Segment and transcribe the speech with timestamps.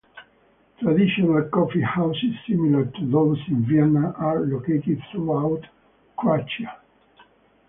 [0.79, 5.61] Traditional coffee houses similar to those in Vienna are located throughout
[6.17, 6.75] Croatia.